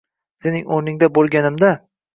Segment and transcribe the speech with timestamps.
[0.45, 1.75] Sening o'rningda bo'lganimda.